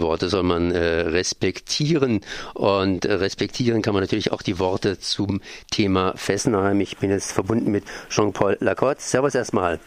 [0.00, 2.20] Worte soll man äh, respektieren
[2.54, 5.40] und äh, respektieren kann man natürlich auch die Worte zum
[5.70, 6.80] Thema Fessenheim.
[6.80, 9.00] Ich bin jetzt verbunden mit Jean-Paul Lacotte.
[9.00, 9.78] Servus erstmal.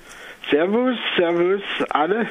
[0.49, 2.27] Servus, servus alle.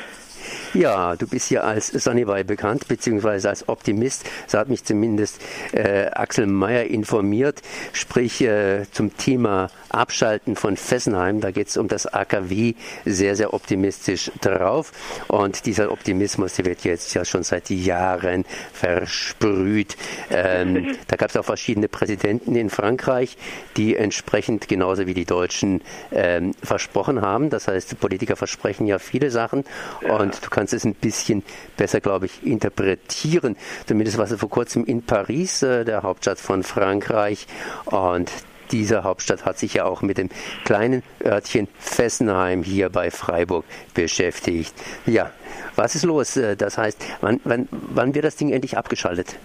[0.75, 4.29] Ja, du bist ja als Sonnibay bekannt, beziehungsweise als Optimist.
[4.47, 5.43] So hat mich zumindest
[5.73, 7.61] äh, Axel Mayer informiert.
[7.93, 11.41] Sprich äh, zum Thema Abschalten von Fessenheim.
[11.41, 14.93] Da geht es um das AKW sehr, sehr optimistisch drauf.
[15.29, 19.97] Und dieser Optimismus, der wird jetzt ja schon seit Jahren versprüht.
[20.31, 23.37] Ähm, da gab es auch verschiedene Präsidenten in Frankreich,
[23.77, 27.51] die entsprechend genauso wie die Deutschen ähm, versprochen haben.
[27.51, 29.65] Das heißt, Politiker versprechen ja viele Sachen.
[30.09, 31.43] Und du kannst es ein bisschen
[31.77, 33.57] besser, glaube ich, interpretieren.
[33.87, 37.47] Zumindest was vor kurzem in Paris, äh, der Hauptstadt von Frankreich.
[37.87, 38.31] Und
[38.71, 40.29] diese Hauptstadt hat sich ja auch mit dem
[40.65, 44.75] kleinen Örtchen Fessenheim hier bei Freiburg beschäftigt.
[45.07, 45.31] Ja,
[45.77, 46.37] was ist los?
[46.37, 49.37] Äh, das heißt, wann, wann, wann wird das Ding endlich abgeschaltet?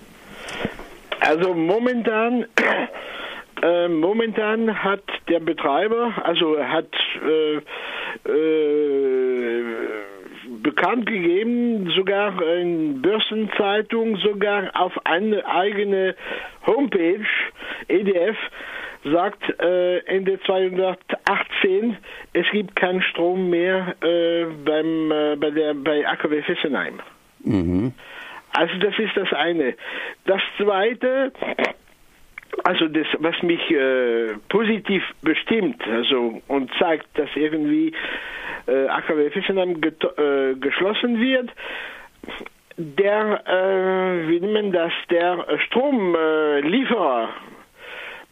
[1.19, 2.45] Also momentan
[3.61, 6.89] äh, momentan hat der Betreiber, also hat
[7.25, 7.55] äh,
[8.30, 9.63] äh,
[10.61, 16.16] bekannt gegeben, sogar in Börsenzeitung, sogar auf eine eigene
[16.66, 17.25] Homepage,
[17.88, 18.38] EDF,
[19.11, 21.98] sagt äh, Ende 2018,
[22.34, 27.00] es gibt keinen Strom mehr äh, beim, äh, bei, der, bei AKW Fessenheim.
[27.44, 27.94] Mhm.
[28.53, 29.75] Also das ist das eine.
[30.25, 31.31] Das zweite,
[32.64, 37.94] also das, was mich äh, positiv bestimmt also, und zeigt, dass irgendwie
[38.67, 41.50] äh, AKW Fessenheim äh, geschlossen wird,
[42.78, 43.42] der,
[44.28, 47.30] wie nennt man das, der Stromlieferer,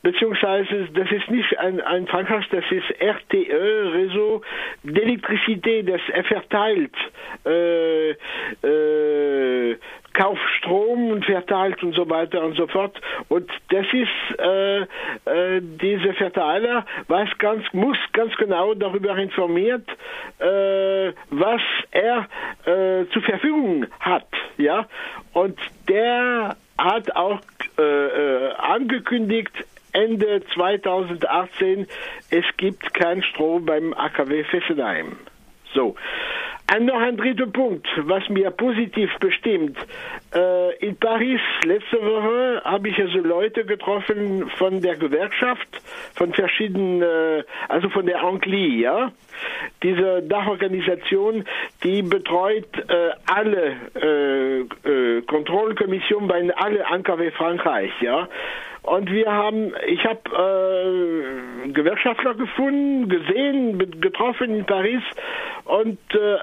[0.04, 4.42] beziehungsweise das ist nicht ein, ein Frankreich, das ist RTE, Réseau
[4.86, 6.94] d'Électricité, das er verteilt
[7.46, 8.12] äh,
[8.62, 9.78] äh,
[10.14, 13.00] kauft Strom und verteilt und so weiter und so fort.
[13.30, 19.88] Und das ist, äh, äh, dieser Verteiler weiß ganz, muss ganz genau darüber informiert,
[20.40, 22.28] äh, was er
[22.66, 24.28] äh, zur Verfügung hat.
[24.58, 24.88] Ja?
[25.34, 25.58] Und
[25.90, 27.40] der hat auch
[27.78, 29.52] äh, äh, angekündigt,
[30.13, 31.88] Ende 2018,
[32.29, 35.18] es gibt keinen Strom beim AKW Fessenheim.
[35.74, 35.96] So.
[36.75, 39.78] Und noch ein dritter Punkt, was mir positiv bestimmt.
[40.34, 45.68] Äh, in Paris letzte Woche habe ich also Leute getroffen von der Gewerkschaft,
[46.16, 49.12] von verschiedenen, äh, also von der Ancli, ja.
[49.81, 51.44] Diese Dachorganisation,
[51.84, 58.28] die betreut äh, alle äh, äh, Kontrollkommissionen bei alle AKW Frankreich, ja.
[58.84, 60.22] Und wir haben, ich habe
[61.66, 65.02] äh, Gewerkschaftler gefunden, gesehen, getroffen in Paris
[65.64, 66.38] und äh,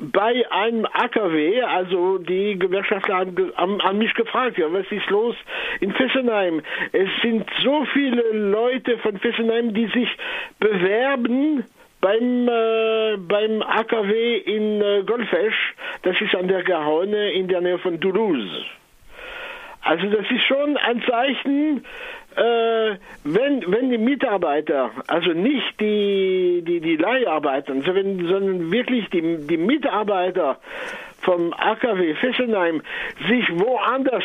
[0.00, 5.34] bei einem AKW, also die Gewerkschaftler haben, haben, haben, mich gefragt, ja, was ist los
[5.80, 6.60] in Fessenheim?
[6.92, 10.08] Es sind so viele Leute von Fessenheim, die sich
[10.60, 11.64] bewerben
[12.00, 17.78] beim, äh, beim AKW in äh, Golfesch, das ist an der Garonne in der Nähe
[17.78, 18.64] von Toulouse.
[19.88, 21.82] Also das ist schon ein Zeichen,
[22.36, 29.46] äh, wenn, wenn die Mitarbeiter, also nicht die, die, die Leiharbeiter, sondern, sondern wirklich die,
[29.46, 30.58] die Mitarbeiter
[31.22, 32.82] vom AKW Fessenheim
[33.30, 34.24] sich woanders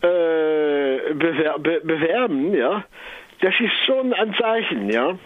[0.00, 2.82] äh, bewer be bewerben, ja,
[3.42, 5.18] das ist schon ein Zeichen, ja.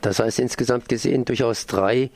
[0.00, 2.08] Das heißt insgesamt gesehen durchaus drei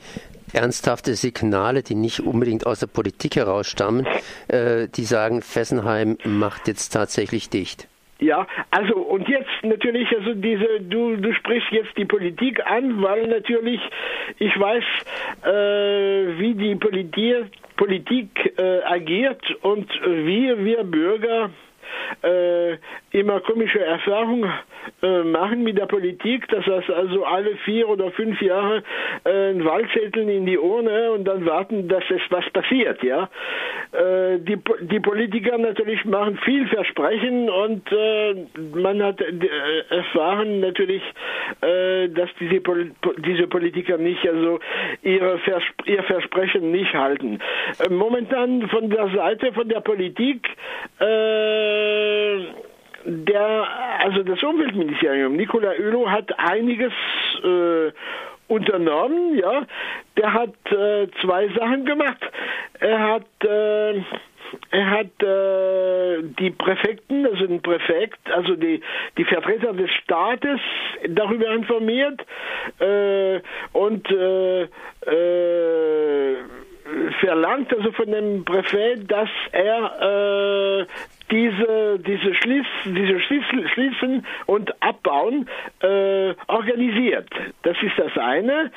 [0.53, 4.07] ernsthafte Signale, die nicht unbedingt aus der Politik herausstammen,
[4.47, 7.87] äh, die sagen, Fessenheim macht jetzt tatsächlich dicht.
[8.19, 13.27] Ja, also und jetzt natürlich, also diese, du, du sprichst jetzt die Politik an, weil
[13.27, 13.79] natürlich
[14.39, 14.83] ich weiß,
[15.43, 21.51] äh, wie die Politik, Politik äh, agiert und wir, wir Bürger
[22.23, 22.77] äh,
[23.11, 24.51] immer komische Erfahrungen
[25.01, 28.83] äh, machen mit der Politik, dass das also alle vier oder fünf Jahre
[29.23, 33.29] äh, ein Wahlzettel in die Urne und dann warten, dass es was passiert, ja.
[33.91, 38.35] Äh, die, die Politiker natürlich machen viel Versprechen und äh,
[38.73, 41.03] man hat äh, erfahren natürlich,
[41.61, 42.91] äh, dass diese, Pol
[43.25, 44.59] diese Politiker nicht also
[45.03, 47.39] ihre Vers ihr Versprechen nicht halten.
[47.89, 50.47] Momentan von der Seite von der Politik
[53.07, 53.67] der,
[54.03, 56.91] also das Umweltministerium, Nicola Ölo, hat einiges
[57.43, 57.91] äh,
[58.47, 59.63] unternommen, ja.
[60.17, 62.19] Der hat äh, zwei Sachen gemacht.
[62.79, 64.01] Er hat äh,
[64.71, 68.81] er hat äh, die Präfekten, also den Präfekt, also die,
[69.17, 70.59] die Vertreter des Staates
[71.09, 72.21] darüber informiert
[72.79, 73.41] äh,
[73.73, 76.37] und äh, äh
[77.19, 80.85] verlangt also von dem Präfet, dass er äh,
[81.31, 85.49] diese, diese, Schließ, diese Schließen, und Abbauen
[85.81, 87.29] äh, organisiert.
[87.63, 88.71] Das ist das eine.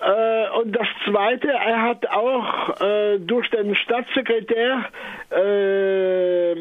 [0.00, 4.84] Äh, und das Zweite, er hat auch äh, durch den Staatssekretär
[5.30, 6.54] äh,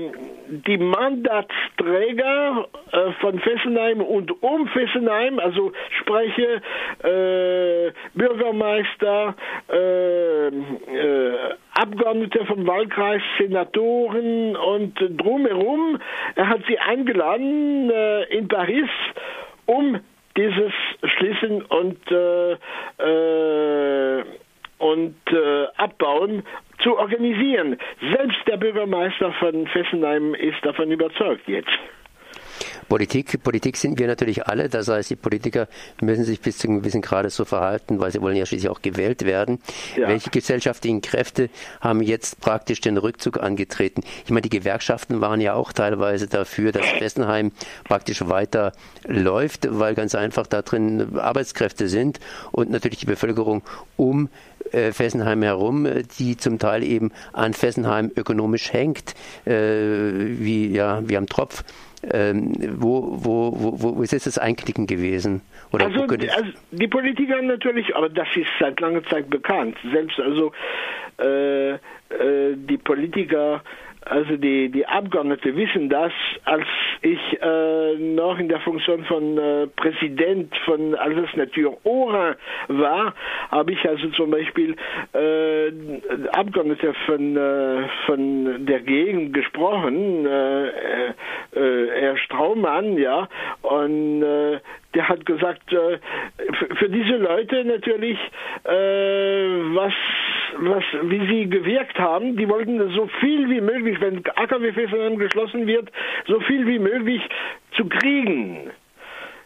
[0.48, 6.62] die Mandatsträger äh, von Fessenheim und um Fessenheim, also spreche
[7.04, 9.36] äh, Bürgermeister,
[9.68, 10.52] äh,
[11.74, 16.00] Abgeordnete vom Wahlkreis, Senatoren und drumherum,
[16.36, 17.90] er hat sie eingeladen
[18.30, 18.90] in Paris,
[19.66, 20.00] um
[20.38, 20.72] dieses
[21.04, 22.54] Schließen und, äh,
[22.98, 24.24] äh,
[24.80, 26.44] und äh, Abbauen
[26.80, 27.78] zu organisieren.
[28.02, 31.70] Selbst der Bürgermeister von Fessenheim ist davon überzeugt jetzt.
[32.90, 35.68] Politik, Politik sind wir natürlich alle, das heißt, die Politiker
[36.02, 38.82] müssen sich bis zu einem gewissen Grade so verhalten, weil sie wollen ja schließlich auch
[38.82, 39.60] gewählt werden.
[39.96, 40.08] Ja.
[40.08, 41.50] Welche gesellschaftlichen Kräfte
[41.82, 44.02] haben jetzt praktisch den Rückzug angetreten?
[44.26, 47.52] Ich meine, die Gewerkschaften waren ja auch teilweise dafür, dass Fessenheim
[47.84, 48.74] praktisch weiter
[49.08, 52.20] läuft, weil ganz einfach da drin Arbeitskräfte sind
[52.52, 53.64] und natürlich die Bevölkerung
[53.98, 54.30] um
[54.72, 55.88] äh, Fessenheim herum,
[56.20, 59.14] die zum Teil eben an Fessenheim ökonomisch hängt,
[59.46, 61.64] äh, wie, ja, wie am Tropf.
[62.12, 65.42] Ähm, wo, wo, wo, wo ist jetzt das Einknicken gewesen?
[65.72, 69.78] Oder also, also, die Politiker natürlich, aber das ist seit langer Zeit bekannt.
[69.92, 70.52] Selbst also
[71.20, 71.80] äh, äh,
[72.56, 73.62] die Politiker
[74.06, 76.12] also die, die Abgeordnete wissen das,
[76.46, 76.66] als
[77.02, 82.36] ich äh, noch in der Funktion von äh, Präsident von Alsace Nature Oran
[82.68, 83.14] war,
[83.50, 84.76] habe ich also zum Beispiel
[85.14, 85.72] äh,
[86.32, 91.14] Abgeordnete von, äh, von der Gegend gesprochen, äh, äh,
[91.56, 93.28] Herr Straumann, ja,
[93.62, 98.18] und der hat gesagt, für diese Leute natürlich,
[98.64, 99.94] was,
[100.60, 105.68] was, wie sie gewirkt haben, die wollten so viel wie möglich, wenn AKW Fessenheim geschlossen
[105.68, 105.92] wird,
[106.28, 107.22] so viel wie möglich
[107.76, 108.72] zu kriegen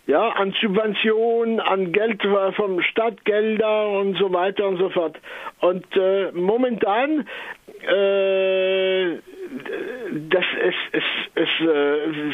[0.07, 2.23] ja, an Subventionen, an Geld
[2.55, 5.19] vom Stadtgelder und so weiter und so fort.
[5.59, 7.27] Und äh, momentan
[7.81, 9.17] äh,
[10.29, 11.03] das es, es,
[11.35, 12.31] es, äh,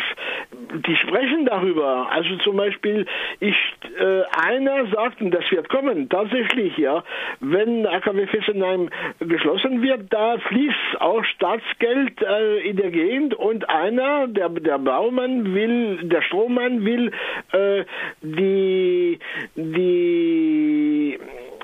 [0.88, 2.07] die sprechen darüber.
[2.12, 3.06] Also zum Beispiel,
[3.39, 3.56] ich,
[4.00, 7.04] äh, einer sagt, und das wird kommen, tatsächlich, ja,
[7.39, 8.89] wenn AKW Fessenheim
[9.19, 15.54] geschlossen wird, da fließt auch Staatsgeld äh, in der Gegend und einer, der, der Baumann
[15.54, 17.12] will, der Strohmann will
[17.51, 17.83] äh,
[18.21, 19.19] die,
[19.56, 21.19] die,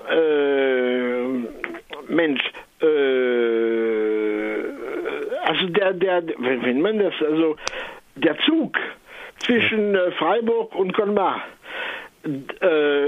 [0.10, 1.24] äh,
[2.07, 2.42] Mensch,
[2.81, 3.40] äh,
[5.44, 7.56] also der, der, wenn man das, also
[8.16, 8.78] der Zug
[9.50, 11.42] zwischen äh, Freiburg und Colmar
[12.24, 13.07] äh,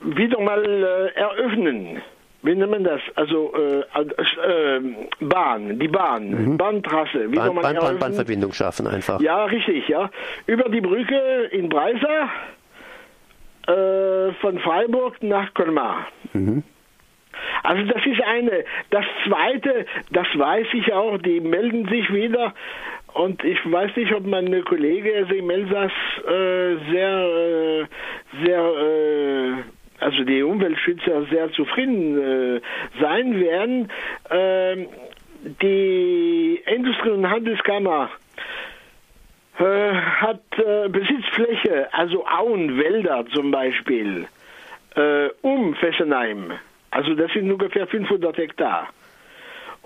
[0.00, 2.00] wieder mal äh, eröffnen.
[2.42, 3.00] Wie nennt man das?
[3.16, 4.80] Also äh, äh,
[5.20, 6.56] Bahn, die Bahn, mhm.
[6.56, 7.30] Bahntrasse.
[7.30, 9.20] Wieder Bahn, mal Bahn, Bahn, Bahnverbindung schaffen einfach.
[9.20, 10.10] Ja, richtig, ja.
[10.46, 12.30] Über die Brücke in Breisa
[13.66, 16.06] äh, von Freiburg nach Colmar.
[16.32, 16.62] Mhm.
[17.62, 18.64] Also das ist eine.
[18.90, 22.54] Das zweite, das weiß ich auch, die melden sich wieder
[23.16, 25.92] und ich weiß nicht, ob mein Kollege also im Elsass
[26.26, 27.86] äh, sehr, äh,
[28.44, 29.52] sehr, äh,
[30.00, 32.60] also die Umweltschützer sehr zufrieden äh,
[33.00, 33.90] sein werden.
[34.30, 34.88] Ähm,
[35.62, 38.10] die Industrie- und Handelskammer
[39.58, 44.26] äh, hat äh, Besitzfläche, also Auenwälder zum Beispiel,
[45.42, 46.52] um Fessenheim
[46.96, 48.88] also das sind ungefähr 500 Hektar.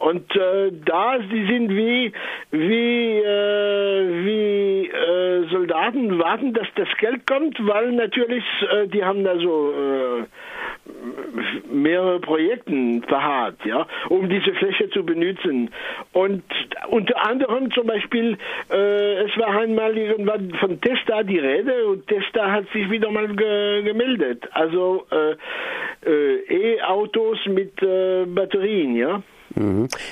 [0.01, 2.11] Und äh, da, die sind wie,
[2.53, 8.43] wie, äh, wie äh, Soldaten warten, dass das Geld kommt, weil natürlich,
[8.73, 10.25] äh, die haben da so äh,
[11.71, 15.71] mehrere Projekten verharrt, ja, um diese Fläche zu benutzen.
[16.15, 16.45] Und
[16.89, 18.39] unter anderem zum Beispiel,
[18.73, 23.29] äh, es war einmal irgendwann von Testa die Rede und Testa hat sich wieder mal
[23.29, 24.49] ge gemeldet.
[24.53, 25.37] Also äh,
[26.11, 29.23] äh, E-Autos mit äh, Batterien, ja.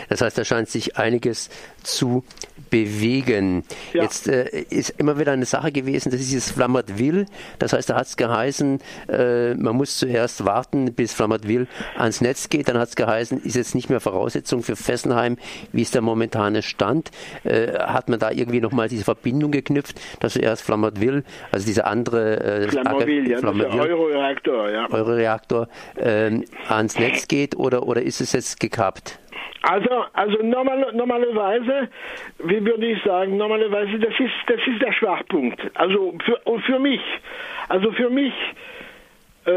[0.08, 1.50] Das heißt, da scheint sich einiges
[1.82, 2.24] zu
[2.70, 3.62] bewegen.
[3.92, 4.02] Ja.
[4.02, 7.26] Jetzt äh, ist immer wieder eine Sache gewesen, das ist dieses Flammertville.
[7.58, 11.66] Das heißt, da hat es geheißen, äh, man muss zuerst warten, bis Flammertville
[11.96, 12.68] ans Netz geht.
[12.68, 15.38] Dann hat es geheißen, ist jetzt nicht mehr Voraussetzung für Fessenheim,
[15.72, 17.10] wie ist der momentane Stand.
[17.44, 22.40] Äh, hat man da irgendwie nochmal diese Verbindung geknüpft, dass zuerst Flammertville, also dieser andere
[22.40, 24.90] äh, Flammerville, ja, Euroreaktor, ja.
[24.90, 29.18] Euroreaktor ähm, ans Netz geht oder, oder ist es jetzt gekappt?
[29.62, 31.88] Also, also normal, normalerweise,
[32.44, 35.60] wie würde ich sagen, normalerweise, das ist, das ist der Schwachpunkt.
[35.74, 37.00] Also für, für mich,
[37.68, 38.32] also für mich,
[39.46, 39.50] äh,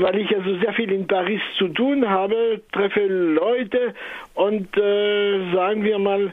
[0.00, 3.94] weil ich also sehr viel in Paris zu tun habe, treffe Leute
[4.34, 6.32] und äh, sagen wir mal,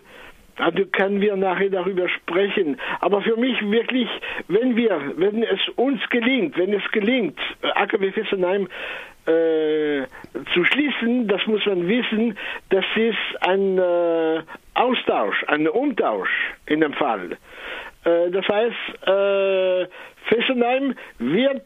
[0.58, 2.80] also können wir nachher darüber sprechen.
[3.02, 4.08] Aber für mich wirklich,
[4.48, 8.68] wenn wir, wenn es uns gelingt, wenn es gelingt, äh, AKW Fessenheim
[9.28, 10.04] äh,
[10.54, 12.38] zu schließen, das muss man wissen,
[12.70, 14.42] das ist ein äh,
[14.74, 16.30] Austausch, ein Umtausch
[16.68, 17.38] in dem Fall.
[18.04, 19.88] Äh, das heißt, äh,
[20.28, 21.64] Fessenheim wird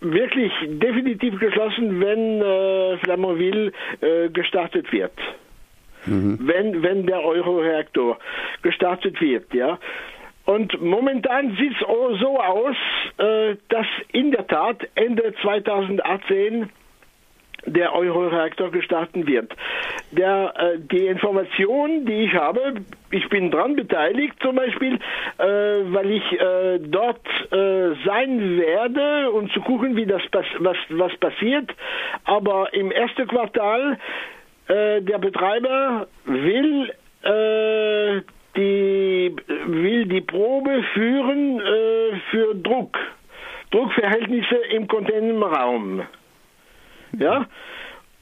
[0.00, 5.12] wirklich definitiv geschlossen, wenn äh, Flamanville äh, gestartet wird.
[6.06, 6.38] Mhm.
[6.42, 8.18] Wenn, wenn der Euro-Reaktor
[8.62, 9.78] gestartet wird, ja.
[10.44, 12.76] Und momentan sieht es so aus,
[13.16, 16.68] äh, dass in der Tat Ende 2018
[17.66, 19.52] der Euro-Reaktor gestartet wird.
[20.10, 22.74] Der, äh, die Information, die ich habe,
[23.10, 24.94] ich bin dran beteiligt zum Beispiel,
[25.38, 30.22] äh, weil ich äh, dort äh, sein werde, um zu gucken, wie das
[30.58, 31.70] was, was passiert.
[32.24, 33.98] Aber im ersten Quartal
[34.68, 36.92] äh, der Betreiber will
[37.22, 38.22] äh,
[38.56, 39.34] die
[39.66, 41.60] will die Probe führen
[42.30, 42.96] für Druck,
[43.72, 46.02] Druckverhältnisse im Containerraum.
[47.18, 47.46] Ja?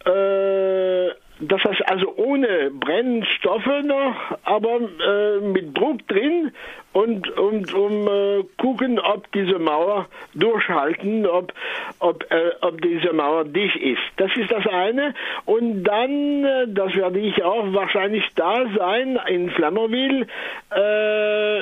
[0.05, 6.53] Äh, das heißt also ohne Brennstoffe noch, aber äh, mit Druck drin
[6.93, 11.53] und, und um äh, gucken, ob diese Mauer durchhalten, ob,
[11.99, 14.03] ob, äh, ob diese Mauer dicht ist.
[14.19, 15.15] Das ist das eine.
[15.45, 20.27] Und dann, äh, das werde ich auch wahrscheinlich da sein in Flamerville.
[20.71, 21.59] Äh,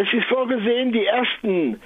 [0.00, 1.80] es ist vorgesehen, die ersten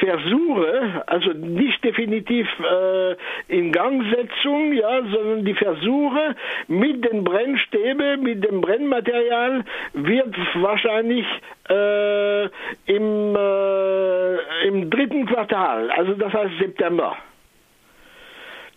[0.00, 3.16] Versuche, also nicht definitiv äh,
[3.48, 6.36] in Gangsetzung, ja, sondern die Versuche
[6.68, 9.64] mit den Brennstäben, mit dem Brennmaterial
[9.94, 11.26] wird wahrscheinlich
[11.70, 12.44] äh,
[12.86, 17.16] im, äh, im dritten Quartal, also das heißt September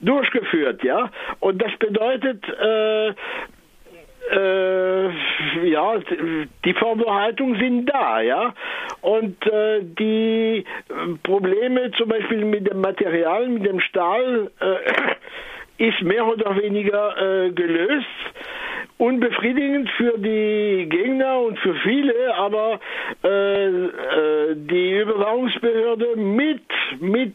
[0.02, 1.10] durchgeführt, ja.
[1.40, 3.14] Und das bedeutet, äh,
[4.32, 5.96] äh, ja,
[6.64, 8.54] die Vorbereitungen sind da, ja.
[9.02, 10.66] Und äh, die
[11.24, 17.52] Probleme zum Beispiel mit dem Material, mit dem Stahl, äh, ist mehr oder weniger äh,
[17.52, 18.08] gelöst.
[18.98, 22.80] Unbefriedigend für die Gegner und für viele, aber
[23.26, 26.64] äh, äh, die Überwachungsbehörde mit,
[27.02, 27.34] mit,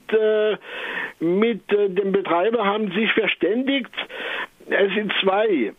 [1.21, 3.93] mit dem Betreiber haben sich verständigt.
[4.71, 5.75] Es sind zwei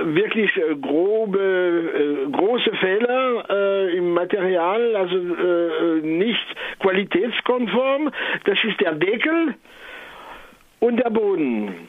[0.00, 5.16] wirklich äh, grobe, äh, große Fehler äh, im Material, also
[6.02, 6.46] nicht
[6.80, 8.10] qualitätskonform.
[8.44, 9.54] Das ist der Deckel
[10.80, 11.88] und der Boden.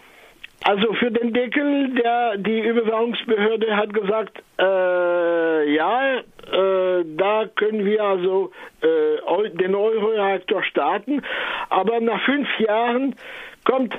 [0.65, 8.01] Also für den Deckel, der die Überwachungsbehörde hat gesagt, äh, ja, äh, da können wir
[8.01, 11.21] also äh, den Euroreaktor starten,
[11.69, 13.15] aber nach fünf Jahren
[13.65, 13.93] kommt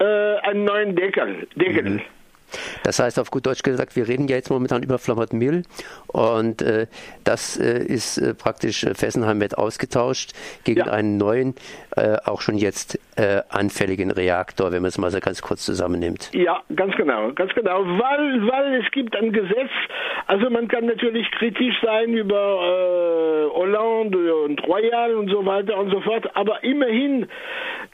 [0.00, 1.48] äh, ein neuer Deckel.
[1.56, 1.82] Deckel.
[1.84, 2.00] Mhm.
[2.82, 5.62] Das heißt auf gut Deutsch gesagt, wir reden ja jetzt momentan über Flammert Mill
[6.06, 6.86] und äh,
[7.24, 10.32] das äh, ist äh, praktisch äh, Fessenheim wird ausgetauscht
[10.64, 10.86] gegen ja.
[10.86, 11.54] einen neuen,
[11.96, 16.30] äh, auch schon jetzt äh, anfälligen Reaktor, wenn man es mal so ganz kurz zusammennimmt.
[16.34, 19.70] Ja, ganz genau, ganz genau, weil, weil es gibt ein Gesetz,
[20.26, 26.00] also man kann natürlich kritisch sein über Hollande und Royal und so weiter und so
[26.00, 27.26] fort, aber immerhin,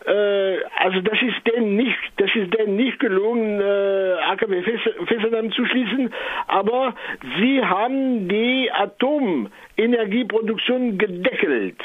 [0.04, 4.62] also das ist denen nicht, das ist denen nicht gelungen, AKW
[5.06, 6.12] Fessenheim zu schließen,
[6.46, 6.94] aber
[7.40, 11.80] sie haben die Atomenergieproduktion gedeckelt.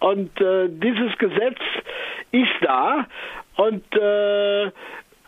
[0.00, 1.58] Und äh, dieses Gesetz
[2.32, 3.06] ist da
[3.56, 4.70] und äh,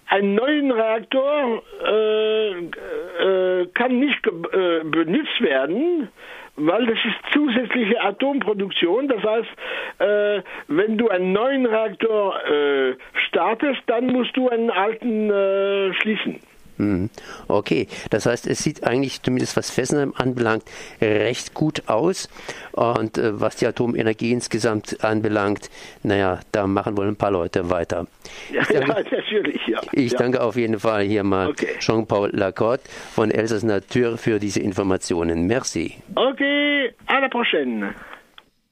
[0.06, 6.08] ein neuer Reaktor äh, äh, kann nicht äh, benutzt werden,
[6.56, 9.08] weil das ist zusätzliche Atomproduktion.
[9.08, 9.48] Das heißt,
[9.98, 12.96] äh, wenn du einen neuen Reaktor äh,
[13.28, 15.30] startest, dann musst du einen alten
[16.00, 16.40] schließen.
[16.80, 17.10] Mhm.
[17.48, 20.64] Okay, das heißt, es sieht eigentlich zumindest was Fessenheim anbelangt
[21.00, 22.28] recht gut aus.
[22.72, 25.70] Und äh, was die Atomenergie insgesamt anbelangt,
[26.02, 28.06] naja, da machen wohl ein paar Leute weiter.
[28.52, 29.60] Ja, danke, ja natürlich.
[29.66, 29.80] Ja.
[29.92, 30.18] Ich ja.
[30.18, 31.76] danke auf jeden Fall hier mal okay.
[31.78, 32.82] Jean-Paul Lacotte
[33.14, 35.46] von Elsass Natur für diese Informationen.
[35.46, 35.94] Merci.
[36.14, 37.94] Okay, à la prochaine.